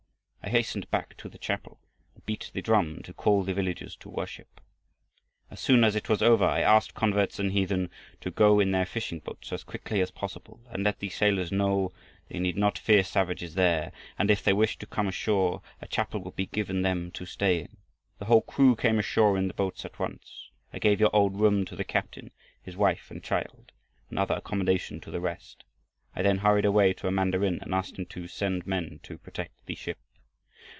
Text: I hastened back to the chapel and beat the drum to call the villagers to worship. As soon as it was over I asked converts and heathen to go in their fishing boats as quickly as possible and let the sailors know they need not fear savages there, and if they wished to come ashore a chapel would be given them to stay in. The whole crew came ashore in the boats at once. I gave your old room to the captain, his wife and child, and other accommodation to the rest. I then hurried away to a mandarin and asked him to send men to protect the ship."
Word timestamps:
I 0.43 0.49
hastened 0.49 0.89
back 0.91 1.15
to 1.17 1.29
the 1.29 1.37
chapel 1.37 1.79
and 2.15 2.25
beat 2.25 2.49
the 2.51 2.63
drum 2.63 3.03
to 3.03 3.13
call 3.13 3.43
the 3.43 3.53
villagers 3.53 3.95
to 3.97 4.09
worship. 4.09 4.59
As 5.51 5.59
soon 5.61 5.83
as 5.83 5.95
it 5.95 6.09
was 6.09 6.21
over 6.23 6.43
I 6.43 6.61
asked 6.61 6.95
converts 6.95 7.37
and 7.39 7.51
heathen 7.53 7.89
to 8.21 8.31
go 8.31 8.59
in 8.59 8.71
their 8.71 8.87
fishing 8.87 9.19
boats 9.19 9.53
as 9.53 9.63
quickly 9.63 10.01
as 10.01 10.09
possible 10.11 10.59
and 10.69 10.83
let 10.83 10.97
the 10.99 11.09
sailors 11.09 11.51
know 11.53 11.93
they 12.27 12.39
need 12.39 12.57
not 12.57 12.77
fear 12.79 13.03
savages 13.03 13.53
there, 13.53 13.91
and 14.17 14.29
if 14.31 14.43
they 14.43 14.51
wished 14.51 14.79
to 14.81 14.87
come 14.87 15.07
ashore 15.07 15.61
a 15.79 15.87
chapel 15.87 16.19
would 16.21 16.35
be 16.35 16.47
given 16.47 16.81
them 16.81 17.11
to 17.11 17.25
stay 17.25 17.59
in. 17.59 17.77
The 18.17 18.25
whole 18.25 18.41
crew 18.41 18.75
came 18.75 18.97
ashore 18.99 19.37
in 19.37 19.47
the 19.47 19.53
boats 19.53 19.85
at 19.85 19.99
once. 19.99 20.49
I 20.73 20.79
gave 20.79 20.99
your 20.99 21.15
old 21.15 21.39
room 21.39 21.65
to 21.65 21.75
the 21.77 21.85
captain, 21.85 22.31
his 22.61 22.75
wife 22.75 23.11
and 23.11 23.23
child, 23.23 23.71
and 24.09 24.17
other 24.19 24.35
accommodation 24.35 24.99
to 25.01 25.11
the 25.11 25.21
rest. 25.21 25.63
I 26.15 26.23
then 26.23 26.39
hurried 26.39 26.65
away 26.65 26.93
to 26.93 27.07
a 27.07 27.11
mandarin 27.11 27.59
and 27.61 27.73
asked 27.75 27.97
him 27.99 28.07
to 28.07 28.27
send 28.27 28.65
men 28.67 28.99
to 29.03 29.19
protect 29.19 29.67
the 29.67 29.75
ship." 29.75 29.99